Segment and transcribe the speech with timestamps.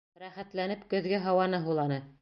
[0.21, 2.03] Рәхәтләнеп көҙгө һауаны һуланы.